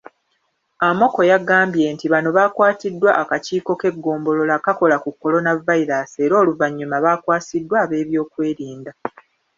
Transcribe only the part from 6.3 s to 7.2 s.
oluvannyuma